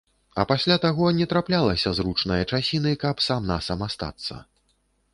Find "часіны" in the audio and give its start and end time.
2.51-2.97